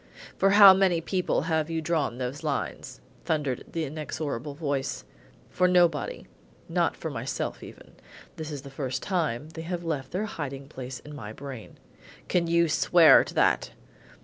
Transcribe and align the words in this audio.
"For 0.35 0.49
how 0.49 0.73
many 0.73 0.99
people 0.99 1.41
have 1.43 1.69
you 1.69 1.79
drawn 1.79 2.17
those 2.17 2.41
lines?" 2.43 3.01
thundered 3.23 3.65
the 3.71 3.85
inexorable 3.85 4.55
voice. 4.55 5.05
"For 5.51 5.67
nobody; 5.67 6.25
not 6.67 6.97
for 6.97 7.11
myself 7.11 7.61
even. 7.61 7.91
This 8.35 8.49
is 8.49 8.63
the 8.63 8.71
first 8.71 9.03
time 9.03 9.49
they 9.49 9.61
have 9.61 9.83
left 9.83 10.09
their 10.09 10.25
hiding 10.25 10.67
place 10.67 11.01
in 11.01 11.13
my 11.15 11.33
brain." 11.33 11.77
"Can 12.27 12.47
you 12.47 12.67
swear 12.67 13.23
to 13.23 13.33
that?" 13.35 13.73